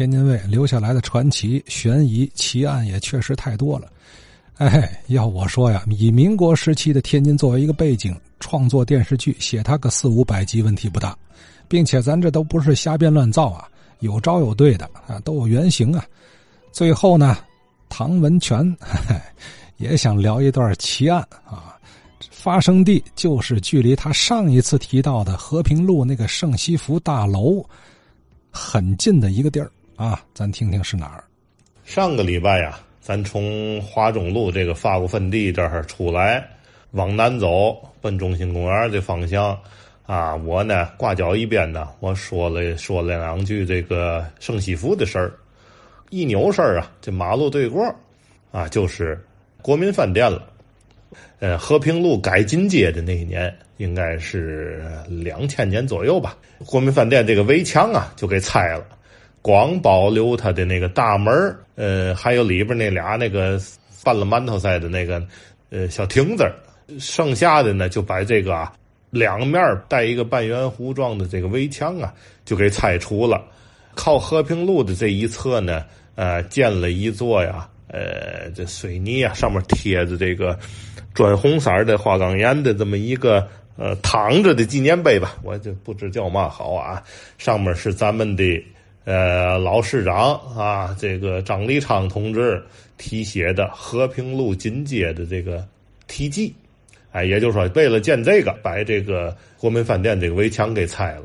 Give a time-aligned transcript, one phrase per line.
[0.00, 3.92] 天津卫留下来的传奇、悬疑、奇案也确实太多了。
[4.54, 11.14] 哎，要我说呀，以民国时期的天津作为一个背景，创作电视剧，写它个四五百集问题不大，
[11.68, 13.68] 并且咱这都不是瞎编乱造啊，
[13.98, 16.02] 有招有对的啊，都有原型啊。
[16.72, 17.36] 最后呢，
[17.90, 18.74] 唐文全
[19.76, 21.76] 也想聊一段奇案啊，
[22.30, 27.62] 发生地就是距离他上一次提到的和平路那个圣西福大楼
[28.50, 29.70] 很近的一个地儿
[30.00, 31.22] 啊，咱听听是哪儿。
[31.84, 32.80] 上个礼拜呀。
[33.02, 36.46] 咱从华中路这个法国分地这儿出来，
[36.92, 39.58] 往南走，奔中心公园这方向，
[40.06, 45.32] 啊，我呢挂脚一边呢，我说了说了两句这个圣西服的事儿，
[46.10, 47.82] 一扭身啊，这马路对过，
[48.52, 49.18] 啊，就是
[49.60, 50.46] 国民饭店了。
[51.40, 56.36] 呃，和平路改金街的那一年，应该是两千年左右吧。
[56.64, 58.84] 国民饭店这个围墙啊，就给拆了。
[59.42, 61.32] 光保留它的那个大门
[61.74, 63.58] 呃，还有里边那俩那个
[64.04, 65.22] 拌了馒头塞的那个
[65.70, 66.44] 呃小亭子
[66.98, 68.70] 剩下的呢就把这个啊
[69.08, 72.12] 两面带一个半圆弧状的这个围墙啊
[72.44, 73.42] 就给拆除了。
[73.94, 75.84] 靠和平路的这一侧呢，
[76.16, 80.58] 呃，建了一座呀，呃，这水泥啊上面贴着这个
[81.14, 87.02] 砖红色的花岗岩的这么一个呃躺着的纪念碑吧，我就不知叫嘛好啊，
[87.38, 88.44] 上面是咱们的。
[89.10, 92.62] 呃，老市长啊，这个张立昌同志
[92.96, 95.66] 题写的和平路金街的这个
[96.06, 96.54] 题记，
[97.10, 101.22] 哎，也就是说，为了建这个，把这个国民饭店这个围墙给拆了。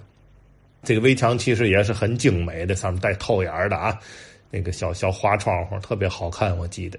[0.81, 3.95] 这个围墙其实也是很精美的，上面带透眼的啊，
[4.49, 6.97] 那个小小花窗户特别好看，我记得。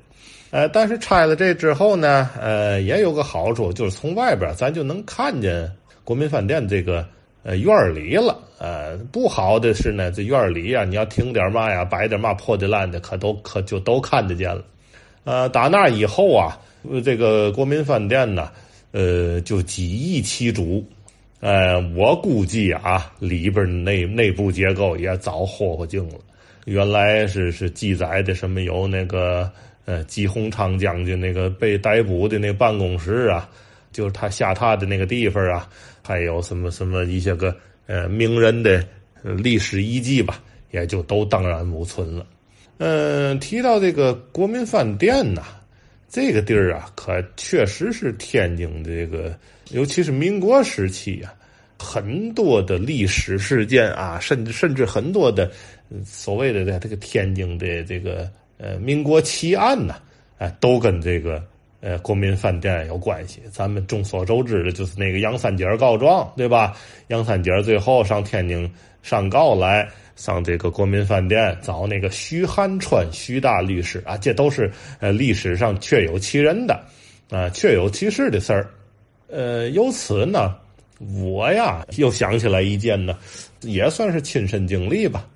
[0.53, 5.69] 呃，但是拆了这之后呢，呃，也有个好处，就是从外边咱就能看见
[6.05, 7.05] 国民饭店这个。
[7.48, 14.64] 呃，院里了，呃，不好的是呢，这院里啊，你要停点嘛呀，摆点嘛破的烂的，可都可就都看得见了。
[15.22, 16.58] 呃，打那以后啊，
[17.05, 18.50] 这个国民饭店呢，
[18.91, 20.84] 呃，就几易其主。
[21.38, 26.15] 呃，我估计啊，里边内内部结构也早霍霍净了。
[26.65, 29.48] 原来是是记载的什么有那个
[29.84, 33.48] 呃，季鸿昌将军那个被逮捕的那办公室啊。
[33.92, 35.66] 就是他下榻的那个地方啊，
[36.06, 37.53] 还有什么什么一些个
[37.87, 38.81] 呃名人的
[39.25, 40.41] 历史遗迹吧，
[40.71, 42.25] 也就都荡然无存了。
[42.78, 45.43] 嗯，提到这个国民饭店呐，
[46.09, 49.37] 这个地儿啊，可确实是天津这个，
[49.72, 51.34] 尤其是民国时期啊，
[51.77, 55.50] 很多的历史事件啊，甚至甚至很多的
[56.05, 59.97] 所谓的在这个天津的这个呃民国奇案呐，
[60.39, 61.43] 哎，都跟这个。
[61.81, 66.76] 呃，国民饭店有关系，咱们众所周知的就是那个杨三姐告状，对吧？
[67.09, 68.69] 杨三姐最后上天津
[69.03, 74.70] 上告来，上这个国民饭店找那个徐汉川徐大律师啊，这都是
[75.00, 76.81] 呃历史上确有其人的
[77.31, 78.69] 啊，确有其事的事儿。
[79.28, 80.56] 呃，由此呢，
[81.22, 83.16] 我呀又想起来一件呢，
[83.60, 85.26] 也算是亲身经历吧。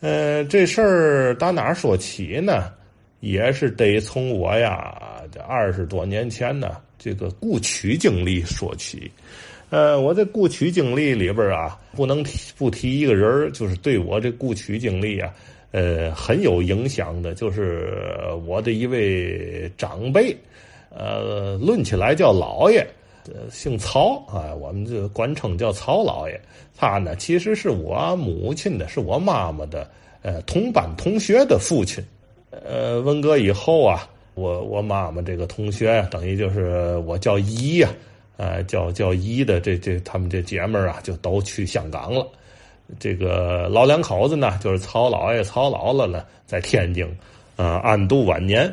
[0.00, 2.72] 呃，这事儿打哪说起呢？
[3.20, 9.10] 也是得从我呀，这二十多年前呢，这个故曲经历说起。
[9.70, 15.30] 呃，我这故曲经历里边啊，不能提不提一个人就是对我这故曲经历啊，
[15.72, 17.92] 呃，很有影响的，就是
[18.46, 20.34] 我的一位长辈，
[20.88, 22.86] 呃，论起来叫老爷，
[23.26, 26.40] 呃姓曹啊，我们这官称叫曹老爷。
[26.74, 29.90] 他呢，其实是我母亲的，是我妈妈的，
[30.22, 32.02] 呃，同班同学的父亲。
[32.50, 37.88] 呃，文革以后啊，我我妈妈这个同学等于就是我叫姨呀，
[38.36, 42.26] 呃，叫叫姨的这这他们这姐们儿啊，就都去香港了。
[42.98, 47.06] 这个老两口子呢，就是曹老爷、曹姥姥呢，在天津
[47.56, 48.72] 啊安度晚年。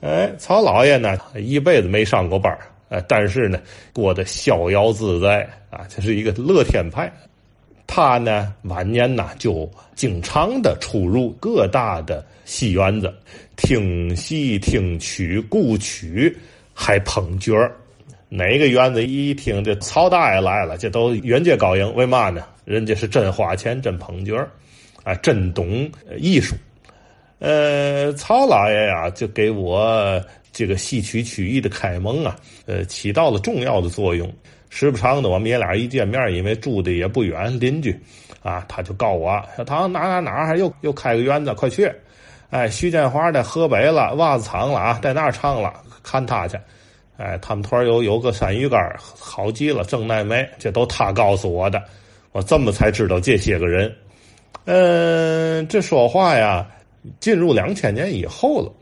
[0.00, 2.56] 哎，曹老爷呢，一辈子没上过班
[2.88, 3.60] 呃，但是呢，
[3.92, 7.12] 过得逍遥自在啊，这是一个乐天派。
[7.92, 13.12] 他呢，晚年呢就经常的出入各大的戏园子，
[13.56, 16.34] 听戏听曲故曲，
[16.72, 17.52] 还捧角
[18.28, 21.92] 哪个园子一听这曹大爷来了，这都原界高迎。
[21.96, 22.44] 为嘛呢？
[22.64, 24.36] 人家是真花钱，真捧角
[25.02, 26.54] 啊，真懂艺术。
[27.40, 34.32] 呃，曹老爷呀，就给我这个戏曲曲艺的开蒙啊，呃，起到了重要的作用。
[34.70, 37.94] 时不常的，我们爷俩一见面，因为住的也不远，邻居，
[38.42, 41.92] 啊，他就告我小唐哪哪哪还又又开个园子，快去！
[42.50, 46.56] 哎，徐建华在河北了，袜子厂了啊，在那儿唱了，看他去。
[47.16, 51.82] 哎，他们团有有个山芋干，好极了，郑奈梅，这都他告诉我的，
[52.32, 53.94] 我这么才知道这些个人。
[54.64, 56.66] 嗯，这说话呀，
[57.18, 58.72] 进入两千年以后了。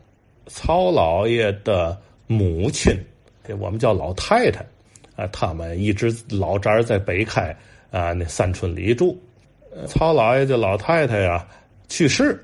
[0.47, 1.95] 曹老爷的
[2.25, 2.97] 母亲，
[3.47, 4.65] 这我们叫老太太
[5.19, 7.53] 啊，他们一直老宅在北开
[7.91, 9.19] 啊，那三村里住。
[9.85, 11.45] 曹老爷这老太太呀
[11.89, 12.41] 去世，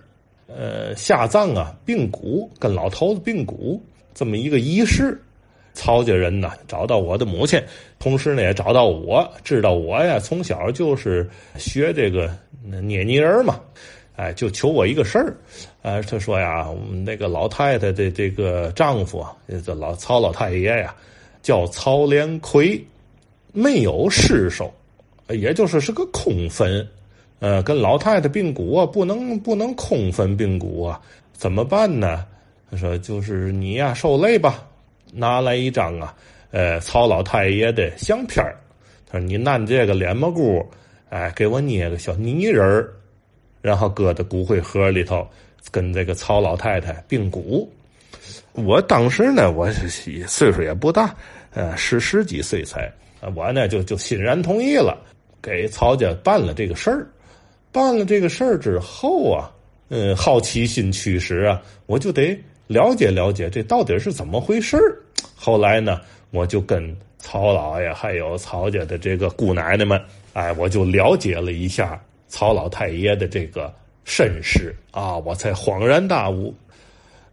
[0.48, 3.82] 呃，下葬啊，病骨跟老头子病骨
[4.14, 5.18] 这么一个仪式。
[5.74, 7.62] 曹家人呢找到我的母亲，
[8.00, 12.30] 同时呢也找到我，知道我呀从小就是学这个
[12.62, 13.60] 捏泥人嘛。
[14.18, 15.36] 哎，就求我一个事儿，
[15.82, 16.70] 呃，他说呀，
[17.06, 19.36] 那个老太太的这个丈夫啊，
[19.66, 20.96] 这老曹老太爷呀，
[21.46, 22.84] 叫曹连魁，
[23.54, 24.74] 没有尸首，
[25.30, 26.88] 也就是是个空坟，
[27.38, 31.00] 呃，跟老太太并骨啊，不能不能空坟并骨啊，
[31.34, 32.26] 怎么办呢？
[32.72, 34.68] 他说就是你呀，受累吧，
[35.14, 36.16] 拿来一张啊，
[36.50, 38.44] 呃，曹老太爷的相片
[39.06, 40.66] 他说你拿这个脸模骨，
[41.10, 42.90] 哎，给我捏个小泥人。
[43.62, 45.28] 然后搁在骨灰盒里头，
[45.70, 47.72] 跟这个曹老太太并骨。
[48.54, 49.70] 我当时呢，我
[50.28, 51.16] 岁数也不大，
[51.54, 52.92] 呃，十十几岁才，
[53.36, 54.98] 我呢就就欣然同意了，
[55.42, 57.08] 给曹家办了这个事儿。
[57.72, 59.52] 办了这个事儿之后啊，
[59.90, 62.38] 嗯，好奇心驱使啊，我就得
[62.68, 64.78] 了解了解这到底是怎么回事
[65.36, 66.00] 后来呢，
[66.32, 70.02] 我就跟曹老爷还有曹家的这个姑奶奶们，
[70.34, 72.02] 哎，我就了解了一下。
[72.28, 73.74] 曹老太爷的这个
[74.04, 76.54] 身世啊，我才恍然大悟。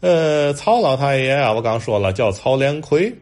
[0.02, 3.14] 呃，曹老太爷啊，我刚说了叫曹连魁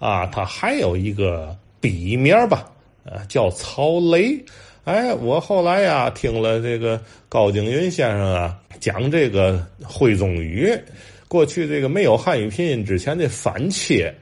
[0.00, 2.68] 啊，他还有一个笔名吧，
[3.04, 4.36] 呃，叫曹雷。
[4.82, 10.76] 哎，我后来呀听了这个高景云先生啊讲这个徽宗语，
[11.28, 14.12] 过去这个没有汉语拼音之前的反切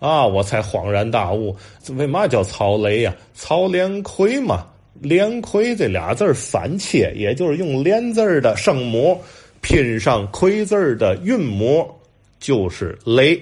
[0.00, 1.54] 啊，我才恍然大悟，
[1.90, 3.14] 为嘛叫曹雷呀？
[3.34, 4.66] 曹连魁嘛。
[5.00, 9.20] 连魁这俩字反切，也就是用连字的声母
[9.62, 11.90] 拼上魁字的韵母，
[12.38, 13.40] 就是雷。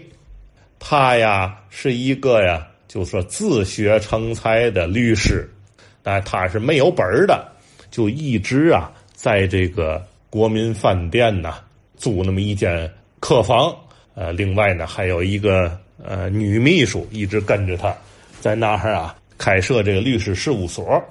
[0.78, 5.50] 他呀是一个呀，就说自学成才的律师，
[6.02, 7.44] 但他是没有本的，
[7.90, 11.56] 就一直啊在这个国民饭店呐
[11.96, 13.74] 租那么一间客房。
[14.14, 17.94] 呃，另外呢还有一个呃女秘书一直跟着他，
[18.40, 21.02] 在那儿啊开设这个律师事务所。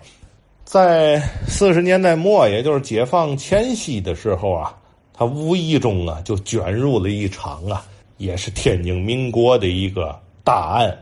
[0.65, 4.75] 在四十年代末，也就是解放前夕的时候啊，
[5.19, 7.85] 他无意中啊就卷入了一场啊，
[8.15, 10.97] 也是天津民国的一个大案，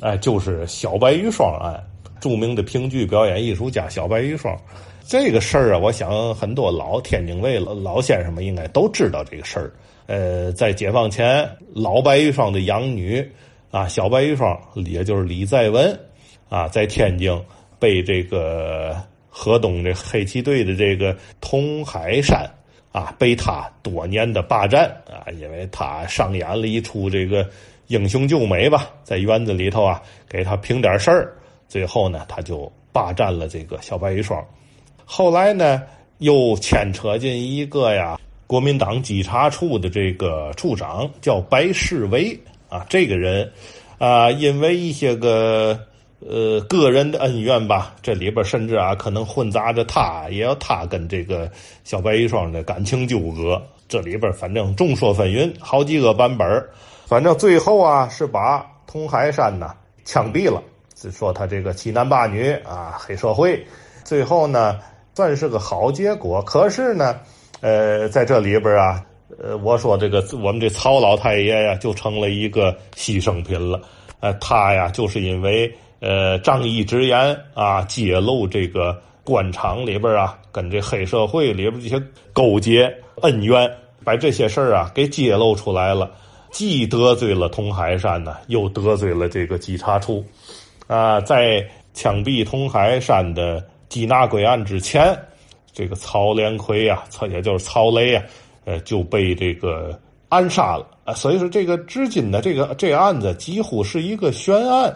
[0.00, 1.80] 哎，就是小白玉霜案。
[2.20, 4.58] 著名的评剧表演艺术家小白玉霜，
[5.06, 9.72] 这个事儿啊，我想很多老天津卫老老先生们应该都知道这个事儿。
[10.06, 13.24] 呃，在解放前，老白玉霜的养女
[13.70, 15.96] 啊，小白玉霜，也就是李在文
[16.48, 17.40] 啊，在天津。
[17.78, 18.96] 被这个
[19.28, 22.50] 河东这黑旗队的这个童海山
[22.94, 27.44] 啊，被他多年的霸占啊，因为他上演了一出这个
[27.88, 31.32] 英雄救美吧，在园子里头啊，给他评点事儿，
[31.66, 34.40] 最后呢，他就霸占了这个小白玉霜。
[35.04, 35.82] 后来呢，
[36.18, 42.38] 又牵扯进一个呀，国民党稽查处的这个处长叫白世维
[42.68, 43.52] 啊，这个人
[43.98, 45.76] 啊，因为一些个。
[46.20, 51.50] 呃，个人的恩怨吧，这里边甚至啊，可能混杂着他，也有他跟这个
[51.82, 53.60] 小白玉霜的感情纠葛。
[53.86, 56.46] 这里边反正众说纷纭，好几个版本
[57.04, 59.74] 反正最后啊，是把童海山呢
[60.06, 60.62] 枪毙了，
[60.98, 63.62] 是说他这个欺男霸女啊，黑社会。
[64.02, 64.80] 最后呢，
[65.14, 66.40] 算是个好结果。
[66.42, 67.20] 可是呢，
[67.60, 69.04] 呃，在这里边啊，
[69.38, 73.78] 呃，我说这个我们这曹老太爷呀，就成了一个牺牲品了。
[74.20, 75.70] 呃，他呀，就是因为。
[76.04, 81.98] 呃，仗义直言啊，揭露这个官场里边啊，跟这黑社会里边这些
[82.34, 83.70] 勾结恩怨，
[84.04, 86.10] 把这些事儿啊给揭露出来了，
[86.50, 90.22] 既得罪了童海山呢，又得罪了这个稽查处，
[90.88, 95.18] 啊，在枪毙童海山的缉拿归案之前，
[95.72, 98.22] 这个曹连魁啊，曹也就是曹雷啊，
[98.66, 99.98] 呃，就被这个。
[100.30, 101.12] 暗杀了啊！
[101.12, 104.92] 所以说，这个至今呢，这个这案子几乎是一个悬案，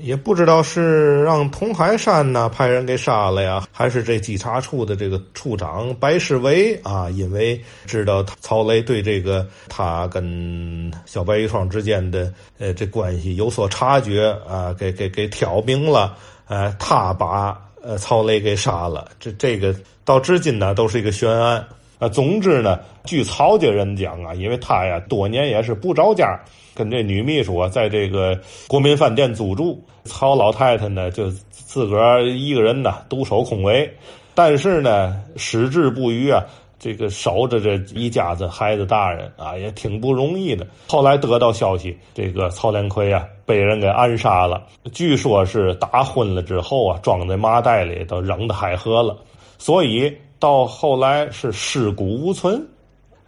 [0.00, 16.16] 也不知道是让童海山呢派人给杀了呀，还是这稽查处的这个处长白世伟啊，因为知道曹雷对这个他跟小白玉霜之间的呃这关系有所察觉啊，给给给挑明了，
[16.48, 19.08] 呃，他把呃曹雷给杀了。
[19.20, 19.72] 这这个
[20.04, 21.64] 到至今呢，都是一个悬案。
[22.02, 26.36] 啊，总之呢，据曹家人讲啊，因为他呀多年也是不着家，
[26.74, 33.88] 跟这女秘书啊在这个国民饭店租住，曹老太太呢就自个儿一个人呢独守空位，
[34.34, 36.44] 但是呢，矢志不渝啊。
[36.80, 40.66] 这个守着这一家子孩子大人啊，也挺不容易的。
[40.88, 44.60] 后来得到消息，这个曹连魁啊被人给暗杀了。
[44.92, 49.16] 据说是打昏了之后啊，装在麻袋里都扔到海河了。
[49.58, 52.66] 所以到后来是尸骨无存。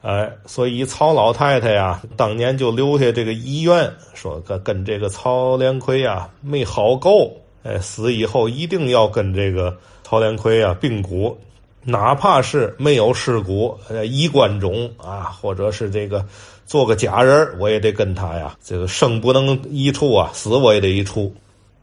[0.03, 7.33] 哎，所以曹老太太呀，当年就留下这个遗愿，说跟跟这个曹连魁啊没好够。
[7.63, 11.39] 哎，死以后一定要跟这个曹连魁啊并骨。
[11.85, 16.27] 哪怕是没有尸骨，呃，衣冠冢啊，或者是这个
[16.67, 18.57] 做个假人我也得跟他呀。
[18.61, 21.33] 这个生不能一处啊，死我也得一处，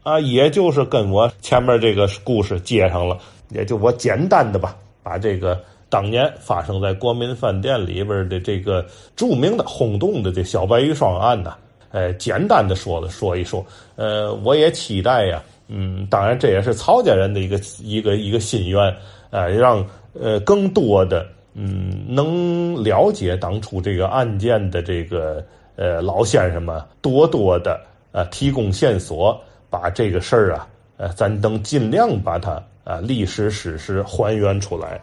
[0.02, 3.16] 啊，也就是跟我前面这个故事接上了。
[3.50, 11.54] 也就我简单的吧，把这个当年发生在国民饭店里边的这个著名的轰动的这小白鱼双案呢，
[11.90, 13.64] 呃，简单的说了说一说。
[13.96, 18.96] 呃，我也期待呀，嗯，当然这也是曹家人的一个一个一个心愿。
[19.30, 19.84] 呃，让
[20.18, 25.42] 呃更多的嗯能了解当初这个案件的这个
[25.76, 27.80] 呃老先生们多多的
[28.12, 29.38] 呃提供线索，
[29.70, 30.68] 把这个事儿啊
[30.98, 35.00] 呃咱能尽量把它啊历史史诗还原出来。